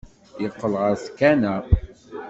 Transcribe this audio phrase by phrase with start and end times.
[0.41, 1.55] Yeqqel ɣer tkanna.